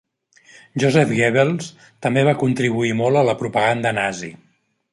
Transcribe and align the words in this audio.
Joseph 0.83 1.11
Goebbels 1.17 1.67
també 2.07 2.25
va 2.29 2.35
contribuir 2.45 2.97
molt 3.03 3.21
a 3.21 3.25
la 3.31 3.39
propaganda 3.43 3.93
nazi. 3.99 4.35